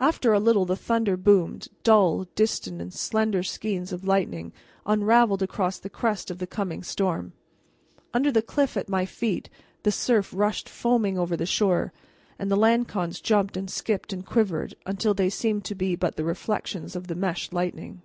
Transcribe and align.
After 0.00 0.32
a 0.32 0.40
little 0.40 0.64
the 0.64 0.74
thunder 0.74 1.16
boomed, 1.16 1.68
dull, 1.84 2.24
distant, 2.34 2.80
and 2.82 2.92
slender 2.92 3.44
skeins 3.44 3.92
of 3.92 4.02
lightning 4.02 4.52
unraveled 4.84 5.44
across 5.44 5.78
the 5.78 5.88
crest 5.88 6.28
of 6.28 6.38
the 6.38 6.46
coming 6.48 6.82
storm. 6.82 7.34
Under 8.12 8.32
the 8.32 8.42
cliff 8.42 8.76
at 8.76 8.88
my 8.88 9.06
feet 9.06 9.48
the 9.84 9.92
surf 9.92 10.32
rushed 10.34 10.68
foaming 10.68 11.16
over 11.16 11.36
the 11.36 11.46
shore, 11.46 11.92
and 12.36 12.50
the 12.50 12.56
lancons 12.56 13.20
jumped 13.20 13.56
and 13.56 13.70
skipped 13.70 14.12
and 14.12 14.26
quivered 14.26 14.74
until 14.86 15.14
they 15.14 15.30
seemed 15.30 15.64
to 15.66 15.76
be 15.76 15.94
but 15.94 16.16
the 16.16 16.24
reflections 16.24 16.96
of 16.96 17.06
the 17.06 17.14
meshed 17.14 17.52
lightning. 17.52 18.02